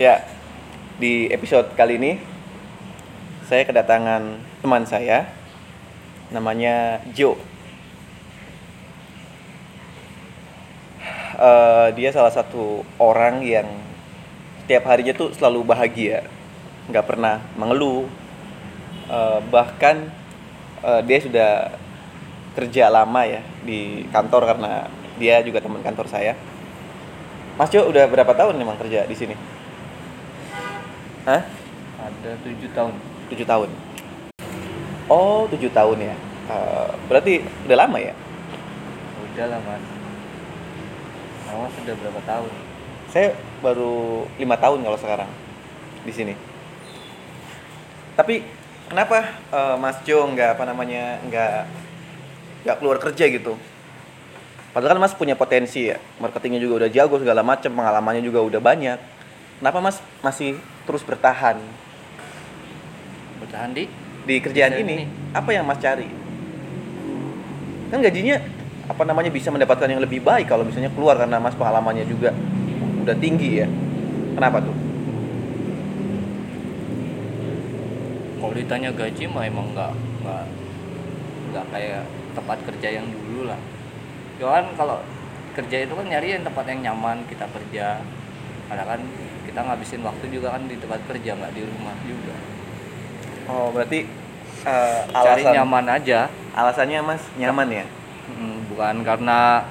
Ya, 0.00 0.24
di 0.96 1.28
episode 1.28 1.76
kali 1.76 2.00
ini 2.00 2.16
saya 3.44 3.68
kedatangan 3.68 4.40
teman 4.64 4.88
saya, 4.88 5.28
namanya 6.32 7.04
Jo. 7.12 7.36
Eh, 11.36 11.88
dia 12.00 12.16
salah 12.16 12.32
satu 12.32 12.80
orang 12.96 13.44
yang 13.44 13.68
setiap 14.64 14.88
harinya 14.88 15.12
tuh 15.12 15.36
selalu 15.36 15.68
bahagia, 15.68 16.24
nggak 16.88 17.04
pernah 17.04 17.44
mengeluh. 17.60 18.08
Eh, 19.04 19.38
bahkan 19.52 20.08
eh, 20.80 21.00
dia 21.04 21.18
sudah 21.20 21.76
kerja 22.56 22.88
lama 22.88 23.28
ya 23.28 23.44
di 23.68 24.08
kantor 24.08 24.48
karena 24.48 24.88
dia 25.20 25.44
juga 25.44 25.60
teman 25.60 25.84
kantor 25.84 26.08
saya. 26.08 26.32
Mas 27.60 27.68
Jo 27.68 27.84
udah 27.84 28.08
berapa 28.08 28.32
tahun 28.32 28.56
memang 28.56 28.80
kerja 28.80 29.04
di 29.04 29.12
sini? 29.12 29.59
Hah? 31.28 31.44
Ada 32.00 32.30
tujuh 32.40 32.70
tahun. 32.72 32.94
Tujuh 33.28 33.44
tahun. 33.44 33.68
Oh, 35.10 35.44
tujuh 35.52 35.68
tahun 35.68 35.98
ya. 36.00 36.16
Eh, 36.48 36.90
berarti 37.12 37.44
udah 37.68 37.76
lama 37.76 37.98
ya? 38.00 38.16
Udah 39.30 39.46
lah 39.52 39.60
mas. 39.60 39.84
Kamu 41.44 41.66
sudah 41.76 41.94
berapa 42.00 42.20
tahun? 42.24 42.52
Saya 43.10 43.28
baru 43.60 44.24
lima 44.40 44.56
tahun 44.56 44.80
kalau 44.80 44.98
sekarang 44.98 45.30
di 46.06 46.12
sini. 46.14 46.34
Tapi 48.16 48.46
kenapa 48.88 49.36
eh, 49.52 49.76
Mas 49.76 50.00
Jo 50.08 50.24
nggak 50.24 50.56
apa 50.56 50.64
namanya 50.64 51.20
nggak 51.28 51.52
nggak 52.64 52.76
keluar 52.80 52.96
kerja 52.96 53.24
gitu? 53.28 53.60
Padahal 54.70 54.94
kan 54.94 55.02
Mas 55.02 55.18
punya 55.18 55.34
potensi 55.34 55.90
ya, 55.90 55.98
marketingnya 56.22 56.62
juga 56.62 56.86
udah 56.86 56.90
jago 56.94 57.18
segala 57.18 57.42
macam, 57.42 57.74
pengalamannya 57.74 58.22
juga 58.22 58.38
udah 58.46 58.62
banyak. 58.62 58.98
Kenapa 59.58 59.78
Mas 59.82 59.98
masih 60.22 60.54
terus 60.88 61.02
bertahan 61.04 61.60
Bertahan 63.40 63.72
di? 63.72 63.84
di 64.28 64.36
kerjaan 64.38 64.76
ini? 64.78 65.04
ini. 65.04 65.04
Apa 65.32 65.50
yang 65.50 65.64
Mas 65.64 65.80
cari? 65.80 66.06
Kan 67.90 67.98
gajinya 68.04 68.36
apa 68.90 69.02
namanya 69.06 69.30
bisa 69.30 69.54
mendapatkan 69.54 69.86
yang 69.86 70.02
lebih 70.02 70.22
baik 70.22 70.50
kalau 70.50 70.66
misalnya 70.66 70.90
keluar 70.94 71.14
karena 71.14 71.38
Mas 71.38 71.54
pengalamannya 71.54 72.06
juga 72.06 72.34
udah 73.02 73.16
tinggi 73.16 73.64
ya. 73.64 73.66
Kenapa 74.36 74.62
tuh? 74.62 74.76
Kalau 78.40 78.54
ditanya 78.54 78.90
gaji 78.94 79.24
mah 79.30 79.44
emang 79.46 79.66
nggak 79.74 79.92
nggak 80.22 80.44
nggak 81.50 81.66
kayak 81.74 82.02
tempat 82.34 82.58
kerja 82.66 82.88
yang 83.00 83.06
dulu 83.10 83.50
lah. 83.50 83.60
Kan 84.40 84.66
kalau 84.78 84.98
kerja 85.54 85.76
itu 85.84 85.92
kan 85.92 86.06
nyari 86.06 86.38
yang 86.38 86.44
tempat 86.46 86.64
yang 86.70 86.80
nyaman 86.90 87.26
kita 87.26 87.46
kerja. 87.50 88.00
Karena 88.70 88.84
kan 88.86 89.00
kita 89.50 89.66
ngabisin 89.66 90.06
waktu 90.06 90.30
juga 90.30 90.54
kan 90.54 90.62
di 90.70 90.78
tempat 90.78 91.02
kerja 91.10 91.34
nggak 91.34 91.52
di 91.58 91.62
rumah 91.66 91.96
juga. 92.06 92.34
Oh, 93.50 93.74
berarti 93.74 94.06
Cari 94.62 95.42
alasan 95.42 95.52
nyaman 95.58 95.86
aja. 95.90 96.20
alasannya 96.54 96.98
Mas 97.02 97.22
nyaman 97.34 97.68
ya? 97.70 97.84
Mm, 98.30 98.56
bukan 98.70 98.96
karena 99.02 99.66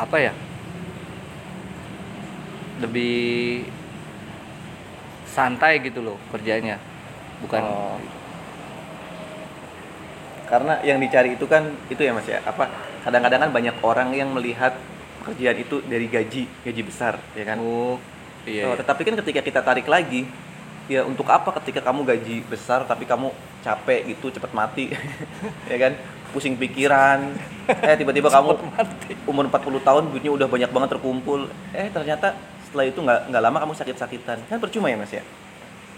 apa 0.00 0.16
ya 0.16 0.32
lebih 2.80 3.62
santai 5.28 5.78
gitu 5.84 6.00
loh 6.02 6.16
kerjanya 6.32 6.80
bukan 7.44 7.60
Oh. 7.62 7.98
Karena 10.44 10.76
yang 10.84 11.00
dicari 11.00 11.34
itu 11.34 11.48
kan 11.48 11.72
itu 11.88 12.04
ya 12.04 12.12
Mas 12.12 12.28
ya. 12.28 12.38
Apa 12.44 12.68
kadang-kadang 13.02 13.48
kan 13.48 13.50
banyak 13.50 13.76
orang 13.80 14.12
yang 14.12 14.28
melihat 14.30 14.76
pekerjaan 15.24 15.56
itu 15.56 15.80
dari 15.82 16.04
gaji, 16.06 16.44
gaji 16.60 16.82
besar, 16.84 17.16
ya 17.32 17.44
kan? 17.44 17.56
oh 17.56 17.96
iya, 18.44 18.68
Oh, 18.68 18.76
iya. 18.76 18.78
tetapi 18.78 19.00
kan 19.02 19.14
ketika 19.24 19.40
kita 19.40 19.60
tarik 19.60 19.88
lagi, 19.88 20.28
ya 20.84 21.00
untuk 21.02 21.24
apa 21.26 21.48
ketika 21.58 21.80
kamu 21.80 22.04
gaji 22.04 22.44
besar 22.44 22.84
tapi 22.84 23.08
kamu 23.08 23.32
capek 23.60 24.12
gitu 24.12 24.28
cepat 24.30 24.52
mati, 24.52 24.92
ya 25.72 25.78
kan? 25.80 25.96
Pusing 26.30 26.58
pikiran, 26.58 27.30
eh 27.64 27.94
tiba-tiba 27.94 28.26
kamu 28.26 28.58
umur 29.24 29.46
40 29.48 29.80
tahun 29.80 30.02
duitnya 30.10 30.34
udah 30.34 30.44
banyak 30.44 30.68
banget 30.68 30.90
terkumpul, 30.92 31.46
eh 31.70 31.88
ternyata 31.88 32.34
setelah 32.66 32.84
itu 32.84 32.98
nggak 32.98 33.30
nggak 33.30 33.42
lama 33.42 33.58
kamu 33.62 33.72
sakit-sakitan, 33.72 34.38
kan 34.44 34.58
percuma 34.58 34.90
ya 34.90 34.98
mas 34.98 35.08
ya? 35.08 35.22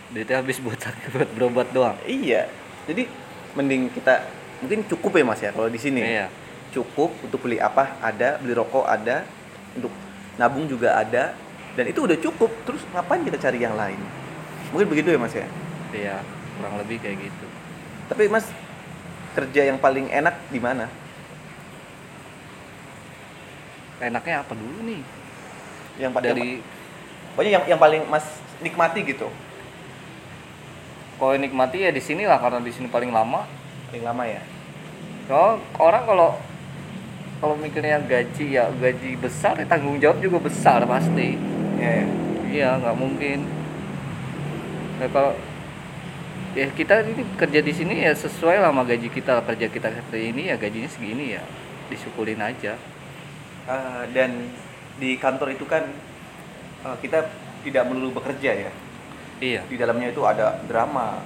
duitnya 0.06 0.38
habis 0.38 0.62
buat 0.62 0.78
sakit 0.78 1.08
buat 1.10 1.28
berobat 1.34 1.68
doang 1.74 1.98
Iya, 2.06 2.46
jadi 2.86 3.10
mending 3.58 3.90
kita 3.90 4.22
mungkin 4.62 4.86
cukup 4.86 5.18
ya 5.18 5.24
mas 5.24 5.40
ya 5.42 5.50
kalau 5.50 5.66
di 5.66 5.80
sini. 5.82 5.98
iya 5.98 6.30
Cukup 6.76 7.08
untuk 7.24 7.40
beli 7.40 7.56
apa 7.56 7.96
ada, 8.04 8.36
beli 8.36 8.52
rokok 8.52 8.84
ada, 8.84 9.24
untuk 9.72 9.88
nabung 10.36 10.68
juga 10.68 10.92
ada, 10.92 11.32
dan 11.72 11.84
itu 11.88 12.04
udah 12.04 12.20
cukup. 12.20 12.52
Terus 12.68 12.84
ngapain 12.92 13.24
kita 13.24 13.40
cari 13.40 13.64
yang 13.64 13.72
lain? 13.72 13.96
Mungkin 14.70 14.86
begitu 14.92 15.08
ya 15.08 15.16
mas 15.16 15.32
ya. 15.32 15.48
iya 15.94 16.20
kurang 16.58 16.76
lebih 16.76 16.98
kayak 16.98 17.16
gitu 17.22 17.46
Tapi 18.10 18.26
mas 18.28 18.44
kerja 19.32 19.70
yang 19.70 19.78
paling 19.78 20.10
enak 20.10 20.34
di 20.50 20.60
mana? 20.60 20.90
enaknya 23.96 24.44
apa 24.44 24.52
dulu 24.52 24.84
nih 24.84 25.00
Yang 25.96 26.10
pa- 26.12 26.20
yang, 26.20 26.36
dari 26.36 26.48
pokoknya 27.32 27.50
yang 27.56 27.64
yang 27.64 27.80
paling 27.80 28.02
mas 28.12 28.26
nikmati 28.60 29.00
gitu. 29.04 29.28
kalau 31.16 31.32
nikmati 31.40 31.80
ya 31.80 31.88
di 31.88 32.02
sini 32.04 32.28
lah 32.28 32.36
karena 32.36 32.60
di 32.60 32.72
sini 32.72 32.92
paling 32.92 33.08
lama 33.08 33.48
Paling 33.88 34.04
lama 34.04 34.22
ya. 34.28 34.42
kalau 35.30 35.56
orang 35.80 36.02
kalau 36.04 36.28
kalau 37.36 37.54
mikirnya 37.56 38.00
gaji 38.00 38.56
ya 38.56 38.72
gaji 38.72 39.16
besar 39.20 39.60
ya 39.60 39.66
tanggung 39.68 40.00
jawab 40.00 40.18
juga 40.24 40.40
besar 40.48 40.84
pasti 40.88 41.36
Iya 41.76 41.90
ya. 41.92 42.06
Iya, 42.46 42.68
nggak 42.80 42.96
mungkin. 42.96 43.38
Nah, 44.96 45.08
kalau 45.12 45.36
ya 46.56 46.72
kita 46.72 47.04
ini 47.04 47.22
kerja 47.36 47.60
di 47.60 47.72
sini 47.76 48.00
ya 48.00 48.16
sesuai 48.16 48.64
lah 48.64 48.72
sama 48.72 48.88
gaji 48.88 49.12
kita 49.12 49.44
kerja 49.44 49.66
kita 49.68 49.92
seperti 49.92 50.32
ini 50.32 50.48
ya 50.48 50.56
gajinya 50.56 50.88
segini 50.88 51.36
ya 51.36 51.44
disyukurin 51.92 52.40
aja. 52.40 52.80
Eh, 53.68 54.02
dan 54.16 54.48
di 54.96 55.20
kantor 55.20 55.52
itu 55.52 55.68
kan 55.68 55.84
eh, 56.86 56.96
kita 57.04 57.28
tidak 57.60 57.84
melulu 57.92 58.24
bekerja 58.24 58.50
ya. 58.56 58.72
Iya. 59.36 59.60
Di 59.68 59.76
dalamnya 59.76 60.16
itu 60.16 60.24
ada 60.24 60.64
drama, 60.64 61.20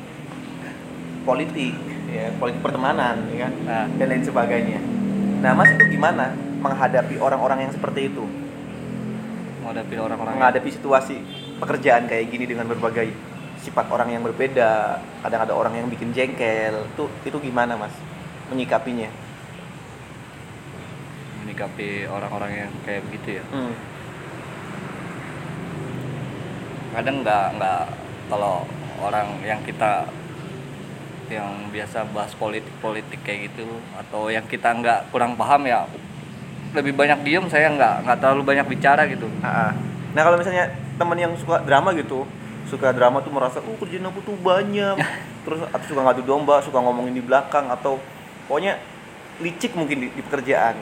politik, 1.22 1.78
ya 2.10 2.34
politik 2.42 2.58
pertemanan, 2.58 3.22
ya 3.30 3.46
kan, 3.46 3.52
Nah, 3.62 3.86
dan 3.86 4.06
lain 4.10 4.24
sebagainya. 4.26 4.99
Nah 5.40 5.52
mas 5.56 5.72
itu 5.72 5.84
gimana 5.96 6.36
menghadapi 6.60 7.16
orang-orang 7.16 7.68
yang 7.68 7.72
seperti 7.72 8.12
itu? 8.12 8.24
menghadapi 9.60 9.94
orang-orang 10.02 10.34
yang- 10.34 10.42
menghadapi 10.42 10.70
situasi 10.74 11.16
pekerjaan 11.62 12.10
kayak 12.10 12.26
gini 12.32 12.44
dengan 12.48 12.66
berbagai 12.66 13.14
sifat 13.62 13.86
orang 13.92 14.10
yang 14.10 14.24
berbeda 14.26 14.98
kadang 15.22 15.40
ada 15.46 15.54
orang 15.54 15.78
yang 15.78 15.86
bikin 15.86 16.10
jengkel 16.10 16.90
itu 16.90 17.04
itu 17.28 17.36
gimana 17.38 17.76
mas 17.78 17.92
menyikapinya 18.50 19.06
menikapi 21.44 22.08
orang-orang 22.10 22.66
yang 22.66 22.70
kayak 22.82 23.04
begitu 23.06 23.38
ya. 23.38 23.44
hmm. 23.52 23.74
Kadang 26.90 27.16
nggak 27.22 27.46
nggak 27.60 27.82
kalau 28.26 28.66
orang 28.98 29.38
yang 29.46 29.60
kita 29.62 30.08
yang 31.30 31.70
biasa 31.70 32.10
bahas 32.10 32.34
politik-politik 32.34 33.22
kayak 33.22 33.50
gitu 33.50 33.66
atau 33.94 34.28
yang 34.28 34.42
kita 34.50 34.74
nggak 34.74 35.14
kurang 35.14 35.38
paham 35.38 35.64
ya 35.64 35.86
lebih 36.74 36.94
banyak 36.94 37.22
diem 37.22 37.46
saya 37.46 37.70
nggak 37.70 38.06
nggak 38.06 38.18
terlalu 38.18 38.42
banyak 38.46 38.66
bicara 38.66 39.06
gitu. 39.06 39.26
Ah, 39.42 39.70
ah. 39.70 39.72
nah 40.14 40.22
kalau 40.26 40.36
misalnya 40.38 40.70
teman 40.98 41.18
yang 41.18 41.32
suka 41.38 41.62
drama 41.62 41.94
gitu 41.94 42.26
suka 42.70 42.94
drama 42.94 43.18
tuh 43.18 43.34
merasa 43.34 43.58
oh 43.58 43.74
kerjaan 43.78 44.06
aku 44.10 44.22
tuh 44.22 44.36
banyak. 44.38 44.98
Terus 45.46 45.66
atau 45.70 45.86
suka 45.86 46.00
ngadu 46.06 46.22
domba 46.26 46.62
suka 46.62 46.78
ngomongin 46.78 47.14
di 47.14 47.22
belakang 47.22 47.70
atau 47.70 47.98
pokoknya 48.46 48.78
licik 49.42 49.74
mungkin 49.74 50.06
di, 50.06 50.08
di 50.10 50.22
pekerjaan. 50.22 50.78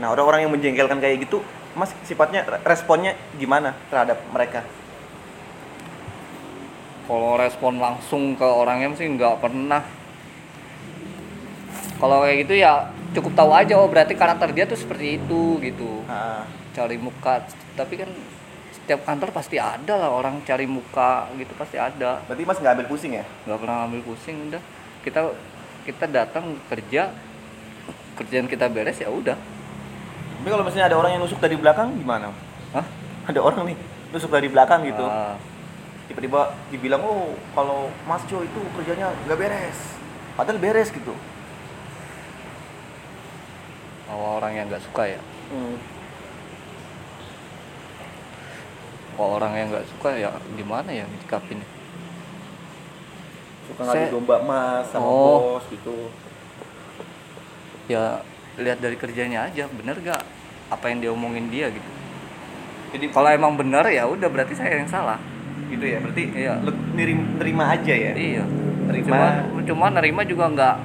Nah 0.00 0.12
orang-orang 0.12 0.48
yang 0.48 0.52
menjengkelkan 0.52 1.00
kayak 1.00 1.28
gitu 1.28 1.40
mas 1.78 1.94
sifatnya 2.02 2.42
responnya 2.66 3.14
gimana 3.38 3.78
terhadap 3.88 4.18
mereka 4.34 4.66
kalau 7.10 7.34
respon 7.34 7.82
langsung 7.82 8.38
ke 8.38 8.46
orangnya 8.46 8.94
sih 8.94 9.10
nggak 9.10 9.42
pernah. 9.42 9.82
Kalau 11.98 12.22
kayak 12.22 12.46
gitu 12.46 12.54
ya 12.54 12.86
cukup 13.10 13.34
tahu 13.34 13.50
aja 13.50 13.74
oh 13.74 13.90
berarti 13.90 14.14
karakter 14.14 14.54
dia 14.54 14.62
tuh 14.70 14.78
seperti 14.78 15.18
itu 15.18 15.58
gitu. 15.58 16.06
Cari 16.70 17.02
muka 17.02 17.42
tapi 17.74 17.98
kan 17.98 18.06
setiap 18.70 19.02
kantor 19.02 19.34
pasti 19.34 19.58
ada 19.58 19.98
lah 19.98 20.14
orang 20.14 20.38
cari 20.46 20.70
muka 20.70 21.26
gitu 21.34 21.50
pasti 21.58 21.82
ada. 21.82 22.22
Berarti 22.30 22.46
mas 22.46 22.62
nggak 22.62 22.74
ambil 22.78 22.86
pusing 22.86 23.18
ya? 23.18 23.26
Nggak 23.42 23.58
pernah 23.58 23.76
ambil 23.90 24.02
pusing 24.06 24.36
udah. 24.46 24.62
Kita 25.02 25.20
kita 25.90 26.04
datang 26.06 26.62
kerja 26.70 27.10
kerjaan 28.22 28.46
kita 28.46 28.70
beres 28.70 29.02
ya 29.02 29.10
udah. 29.10 29.34
Tapi 30.38 30.46
kalau 30.46 30.62
misalnya 30.62 30.94
ada 30.94 30.96
orang 31.02 31.18
yang 31.18 31.26
nusuk 31.26 31.42
dari 31.42 31.58
belakang 31.58 31.90
gimana? 31.98 32.30
Hah? 32.70 32.86
ada 33.26 33.40
orang 33.42 33.74
nih 33.74 33.76
nusuk 34.10 34.30
dari 34.30 34.48
belakang 34.50 34.86
gitu. 34.86 35.04
Ah, 35.06 35.38
tiba-tiba 36.10 36.58
dibilang 36.74 37.02
oh 37.06 37.38
kalau 37.54 37.86
Mas 38.10 38.26
Jo 38.26 38.42
itu 38.42 38.60
kerjanya 38.74 39.14
nggak 39.30 39.38
beres. 39.38 39.78
Padahal 40.34 40.58
beres 40.58 40.90
gitu. 40.90 41.14
Kalau 44.10 44.42
orang 44.42 44.52
yang 44.58 44.66
nggak 44.66 44.82
suka 44.82 45.06
ya? 45.06 45.22
Hmm. 45.54 45.78
beberapa 49.20 49.36
orang 49.36 49.52
yang 49.52 49.68
nggak 49.68 49.86
suka 49.92 50.08
ya 50.16 50.30
gimana 50.56 50.88
ya 50.88 51.04
nyikapinnya? 51.04 51.68
Suka 53.68 53.82
ngadu 53.84 54.04
domba 54.16 54.36
emas 54.40 54.84
sama 54.88 55.04
Oh. 55.04 55.60
bos 55.60 55.64
gitu. 55.68 56.08
Ya 57.92 58.24
lihat 58.56 58.80
dari 58.80 58.96
kerjanya 58.96 59.44
aja 59.44 59.68
bener 59.68 60.00
gak 60.00 60.24
apa 60.72 60.84
yang 60.88 61.04
diomongin 61.04 61.52
dia 61.52 61.68
gitu? 61.68 61.90
Jadi 62.96 63.12
kalau 63.12 63.28
emang 63.28 63.60
bener 63.60 63.84
ya 63.92 64.08
udah 64.08 64.28
berarti 64.32 64.56
saya 64.56 64.80
yang 64.80 64.88
salah 64.88 65.20
gitu 65.70 65.84
ya. 65.86 65.98
Berarti 66.02 66.22
Iya. 66.34 66.52
lu 66.60 66.70
nerima, 66.98 67.24
nerima 67.38 67.64
aja 67.72 67.94
ya? 67.94 68.12
Iya. 68.14 68.44
Nerima. 68.90 69.06
cuma 69.06 69.26
cuma 69.62 69.86
nerima 69.94 70.22
juga 70.26 70.44
nggak 70.50 70.76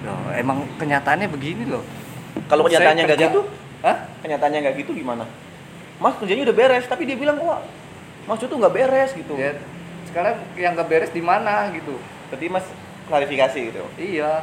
Loh, 0.00 0.32
emang 0.32 0.64
kenyataannya 0.80 1.28
begini 1.28 1.68
loh. 1.68 1.84
Kalau 2.48 2.64
kenyataannya 2.64 3.04
Saya 3.04 3.10
nggak 3.14 3.20
gitu 3.30 3.40
Hah? 3.84 3.96
kenyataannya 4.24 4.58
nggak 4.64 4.76
gitu 4.80 4.90
gimana? 4.96 5.24
Mas 6.00 6.16
kerjanya 6.16 6.42
udah 6.48 6.56
beres 6.56 6.84
tapi 6.88 7.04
dia 7.04 7.16
bilang 7.20 7.36
wah 7.44 7.60
mas 8.24 8.40
itu 8.40 8.54
nggak 8.56 8.74
beres 8.74 9.10
gitu. 9.12 9.34
Ya 9.36 9.54
sekarang 10.08 10.40
yang 10.56 10.72
nggak 10.72 10.88
beres 10.88 11.12
di 11.12 11.20
mana 11.20 11.68
gitu. 11.76 12.00
Berarti 12.32 12.46
mas 12.48 12.66
klarifikasi 13.06 13.58
gitu. 13.60 13.84
Iya. 14.00 14.40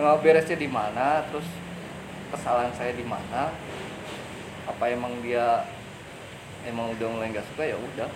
Nggak 0.00 0.18
beresnya 0.24 0.56
di 0.56 0.68
mana 0.72 1.20
terus 1.28 1.44
kesalahan 2.32 2.72
saya 2.72 2.96
di 2.96 3.04
mana 3.04 3.52
apa 4.64 4.84
emang 4.88 5.12
dia 5.20 5.68
emang 6.64 6.96
udah 6.96 7.06
mulai 7.12 7.28
nggak 7.28 7.44
suka 7.52 7.68
ya 7.68 7.76
udah 7.76 8.08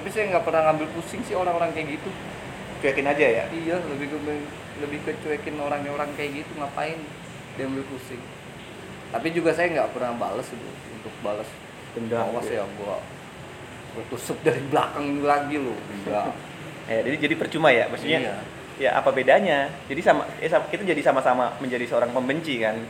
tapi 0.00 0.08
saya 0.08 0.32
nggak 0.32 0.44
pernah 0.48 0.64
ngambil 0.64 0.88
pusing 0.96 1.20
sih 1.28 1.36
orang-orang 1.36 1.76
kayak 1.76 2.00
gitu. 2.00 2.08
Cuekin 2.80 3.04
aja 3.04 3.20
ya? 3.20 3.44
Iya 3.52 3.76
lebih 3.84 4.08
ke 4.08 4.16
lebih 4.80 4.98
ke 5.04 5.12
cuekin 5.20 5.60
orang-orang 5.60 6.08
kayak 6.16 6.40
gitu 6.40 6.56
ngapain 6.56 6.96
dia 7.60 7.68
ambil 7.68 7.84
pusing. 7.92 8.16
Tapi 9.12 9.28
juga 9.36 9.52
saya 9.52 9.68
nggak 9.76 9.92
pernah 9.92 10.16
bales 10.16 10.48
itu 10.48 10.68
untuk 10.96 11.12
balas 11.20 11.44
Dendam 11.92 12.32
awas 12.32 12.48
gitu 12.48 12.56
ya 12.56 12.64
gua 12.80 12.96
gua 13.92 14.04
tusuk 14.08 14.40
dari 14.40 14.62
belakang 14.72 15.04
ini 15.04 15.20
lagi 15.20 15.56
lo 15.60 15.76
enggak. 15.76 16.32
Eh, 16.90 17.06
jadi 17.06 17.30
jadi 17.30 17.34
percuma 17.38 17.70
ya? 17.70 17.86
Maksudnya 17.86 18.18
Iya. 18.18 18.34
ya 18.80 18.90
apa 18.98 19.14
bedanya? 19.14 19.70
Jadi 19.86 20.00
sama 20.02 20.26
eh, 20.42 20.50
sama- 20.50 20.66
kita 20.66 20.82
jadi 20.82 20.98
sama-sama 21.06 21.54
menjadi 21.62 21.86
seorang 21.86 22.10
pembenci 22.10 22.58
kan? 22.58 22.82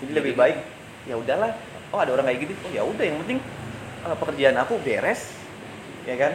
Jadi 0.00 0.12
lebih 0.14 0.32
Jadi- 0.32 0.40
baik 0.40 0.58
ya 1.04 1.20
udahlah. 1.20 1.52
Oh 1.92 2.00
ada 2.00 2.16
orang 2.16 2.32
kayak 2.32 2.48
gitu 2.48 2.52
oh 2.64 2.70
ya 2.72 2.80
udah 2.80 3.04
yang 3.04 3.18
penting 3.26 3.38
eh, 4.06 4.16
pekerjaan 4.16 4.56
aku 4.56 4.80
beres 4.80 5.36
ya 6.06 6.16
kan? 6.16 6.32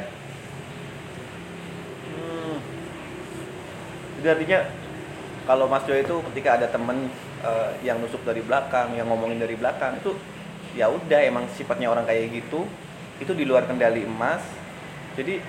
Hmm. 2.12 2.57
jadi 4.19 4.27
artinya 4.38 4.59
kalau 5.50 5.65
Mas 5.65 5.88
Jo 5.89 5.97
itu 5.97 6.15
ketika 6.31 6.59
ada 6.62 6.68
temen 6.69 7.09
eh, 7.41 7.71
yang 7.81 7.97
nusuk 8.03 8.21
dari 8.21 8.44
belakang 8.45 8.94
yang 8.94 9.09
ngomongin 9.09 9.41
dari 9.41 9.57
belakang 9.57 9.97
itu 9.97 10.13
ya 10.77 10.88
udah 10.88 11.19
emang 11.23 11.50
sifatnya 11.56 11.89
orang 11.89 12.06
kayak 12.06 12.29
gitu 12.31 12.68
itu 13.18 13.31
di 13.33 13.44
luar 13.47 13.65
kendali 13.65 14.06
emas 14.06 14.44
jadi 15.15 15.44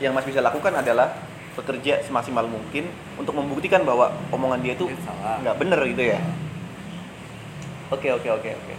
yang 0.00 0.16
Mas 0.16 0.24
bisa 0.24 0.40
lakukan 0.40 0.72
adalah 0.72 1.12
bekerja 1.52 2.00
semaksimal 2.02 2.48
mungkin 2.48 2.88
untuk 3.20 3.36
membuktikan 3.36 3.84
bahwa 3.84 4.08
omongan 4.32 4.64
dia 4.64 4.72
itu 4.72 4.88
nggak 5.44 5.56
bener 5.60 5.80
gitu 5.84 6.02
ya. 6.16 6.18
Oke 7.92 8.08
oke 8.08 8.28
oke 8.32 8.50
oke. 8.56 8.74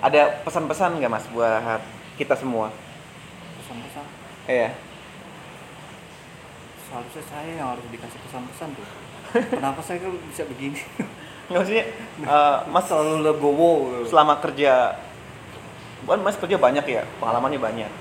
Ada 0.00 0.40
pesan-pesan 0.40 0.96
nggak 0.98 1.12
Mas 1.12 1.26
buat 1.28 1.84
kita 2.16 2.32
semua? 2.32 2.72
Pesan-pesan 3.60 4.17
Iya. 4.48 4.72
seharusnya 6.88 7.24
saya 7.28 7.52
yang 7.52 7.68
harus 7.76 7.84
dikasih 7.92 8.16
pesan-pesan 8.24 8.68
tuh. 8.72 8.88
Kenapa 9.52 9.84
saya 9.84 10.00
kok 10.00 10.08
bisa 10.24 10.48
begini? 10.48 10.80
Nggak 11.52 11.60
maksudnya 11.60 11.84
eh, 12.24 12.58
Mas 12.72 12.84
selalu 12.88 13.28
legowo. 13.28 13.72
selama 14.08 14.40
kerja 14.40 14.96
bukan 16.08 16.24
Mas 16.24 16.40
kerja 16.40 16.56
banyak 16.56 16.84
ya 16.88 17.04
pengalamannya 17.20 17.60
banyak. 17.60 17.92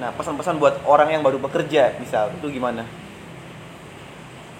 Nah 0.00 0.16
pesan-pesan 0.16 0.56
buat 0.56 0.80
orang 0.88 1.12
yang 1.12 1.20
baru 1.20 1.36
bekerja 1.36 2.00
misal 2.00 2.32
itu 2.32 2.48
gimana? 2.48 2.88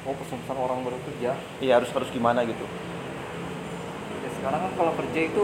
Oh 0.05 0.12
pesan-pesan 0.20 0.56
orang 0.61 0.84
baru 0.84 1.00
kerja? 1.08 1.32
Iya 1.64 1.81
harus 1.81 1.88
harus 1.96 2.12
gimana 2.12 2.44
gitu? 2.44 2.69
Ya 4.20 4.29
sekarang 4.37 4.69
kan 4.69 4.73
kalau 4.76 4.93
kerja 5.00 5.20
itu 5.32 5.43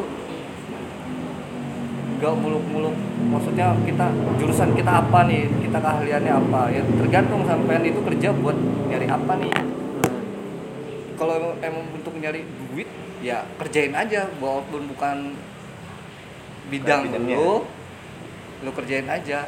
nggak 2.19 2.35
muluk-muluk. 2.35 2.95
Maksudnya 3.31 3.79
kita 3.87 4.11
jurusan 4.43 4.75
kita 4.75 5.07
apa 5.07 5.25
nih? 5.31 5.47
Kita 5.63 5.79
keahliannya 5.79 6.33
apa? 6.35 6.61
Ya 6.75 6.83
tergantung 6.83 7.47
sampean 7.47 7.87
itu 7.87 8.03
kerja 8.03 8.35
buat 8.35 8.59
nyari 8.91 9.07
apa 9.07 9.33
nih. 9.39 9.53
Kalau 11.15 11.33
emang, 11.35 11.55
emang 11.63 11.85
untuk 11.95 12.15
nyari 12.19 12.43
duit 12.43 12.91
ya 13.23 13.47
kerjain 13.63 13.95
aja. 13.95 14.27
Walaupun 14.43 14.91
bukan 14.91 15.39
bidang 16.75 17.07
lu. 17.15 17.63
Lu 18.67 18.71
kerjain 18.75 19.07
aja. 19.07 19.47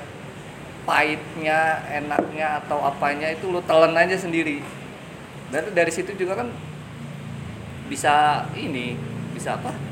Pahitnya 0.86 1.84
enaknya 1.90 2.62
atau 2.64 2.80
apanya 2.86 3.34
itu 3.34 3.50
lu 3.50 3.60
telan 3.66 3.98
aja 3.98 4.14
sendiri. 4.14 4.62
Dan 5.50 5.74
dari 5.74 5.90
situ 5.90 6.14
juga 6.14 6.38
kan 6.38 6.48
bisa 7.90 8.46
ini 8.54 8.94
bisa 9.34 9.58
apa 9.58 9.89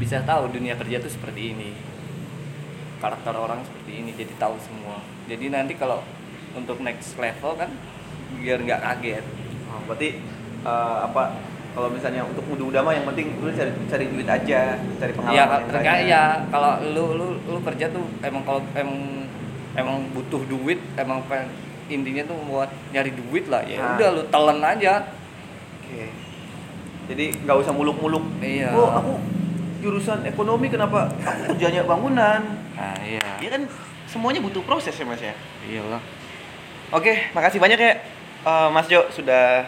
bisa 0.00 0.24
tahu 0.24 0.48
dunia 0.48 0.74
kerja 0.74 0.96
tuh 0.98 1.12
seperti 1.12 1.52
ini 1.52 1.70
karakter 2.98 3.32
orang 3.32 3.60
seperti 3.62 3.92
ini 3.94 4.10
jadi 4.12 4.32
tahu 4.36 4.56
semua 4.58 5.00
jadi 5.24 5.48
nanti 5.48 5.72
kalau 5.74 6.00
untuk 6.52 6.80
next 6.80 7.16
level 7.16 7.54
kan 7.54 7.70
biar 8.34 8.58
nggak 8.58 8.80
kaget 8.80 9.26
Oh, 9.70 9.78
berarti 9.86 10.18
eh, 10.60 10.98
apa 10.98 11.30
kalau 11.70 11.86
misalnya 11.86 12.26
untuk 12.26 12.42
muda 12.42 12.66
udama 12.66 12.90
yang 12.90 13.06
penting 13.06 13.38
lu 13.38 13.54
cari 13.54 13.70
cari 13.86 14.10
duit 14.10 14.26
aja 14.26 14.74
cari 14.98 15.12
pengalaman 15.14 15.38
ya 15.38 15.62
terkait 15.62 16.04
ya 16.10 16.22
kalau 16.50 16.82
lu 16.82 17.04
lu 17.14 17.26
lu 17.46 17.58
kerja 17.62 17.86
tuh 17.86 18.02
emang 18.18 18.42
kalau 18.42 18.58
emang 18.74 19.30
emang 19.78 20.10
butuh 20.10 20.42
duit 20.44 20.82
emang 20.98 21.22
pengen 21.30 21.54
intinya 21.86 22.26
tuh 22.26 22.34
buat 22.42 22.66
nyari 22.90 23.14
duit 23.14 23.46
lah 23.46 23.62
ya 23.62 23.78
Nah. 23.78 23.94
udah 23.94 24.08
lu 24.10 24.22
telan 24.26 24.58
aja 24.58 25.06
Oke. 25.80 26.06
Jadi 27.06 27.24
nggak 27.40 27.56
usah 27.56 27.70
muluk-muluk. 27.70 28.22
Iya. 28.38 28.70
Oh, 28.70 28.90
aku 28.92 29.12
jurusan 29.80 30.22
ekonomi 30.22 30.68
kenapa 30.68 31.08
aku 31.16 31.50
kerjanya 31.50 31.82
bangunan? 31.82 32.40
nah 32.72 32.96
iya 33.00 33.20
Ya 33.40 33.48
kan 33.50 33.64
semuanya 34.04 34.38
butuh 34.38 34.60
proses 34.60 34.92
ya 34.92 35.04
Mas 35.04 35.18
ya. 35.18 35.32
iyalah 35.64 36.00
Oke, 36.90 37.30
makasih 37.30 37.56
banyak 37.56 37.76
ya 37.76 37.92
eh, 38.42 38.68
Mas 38.68 38.86
Jo 38.86 39.08
sudah 39.08 39.64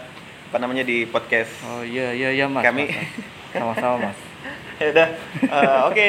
apa 0.49 0.57
namanya 0.59 0.83
di 0.83 1.05
podcast. 1.05 1.49
oh 1.65 1.81
iya 1.81 2.13
iya 2.13 2.29
iya 2.31 2.45
mas 2.45 2.61
Kami- 2.61 2.85
mas, 2.85 2.99
mas. 2.99 3.09
sama-sama 3.55 3.97
mas 4.05 4.19
ya 4.81 4.87
udah. 4.91 5.09
Eh, 5.39 5.79
Oke. 5.87 6.09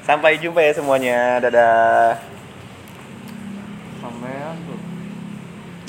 Sampai 0.00 0.36
jumpa 0.36 0.60
ya 0.60 0.72
semuanya. 0.72 1.40
Dadah. 1.40 2.20